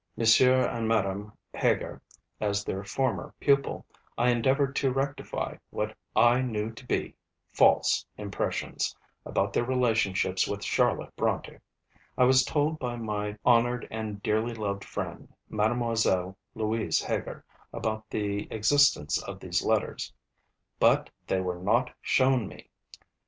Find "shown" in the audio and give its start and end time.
22.01-22.47